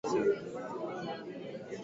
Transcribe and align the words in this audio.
One 0.03 0.17
of 0.17 0.23
his 0.25 0.35
men 0.35 0.53
was 0.55 0.63
called 0.71 1.05
John 1.05 1.25
Gibson. 1.27 1.79